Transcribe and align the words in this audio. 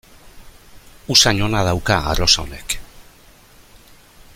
Usain 1.15 1.43
ona 1.49 1.61
dauka 1.69 1.99
arrosa 2.13 2.45
honek. 2.47 2.77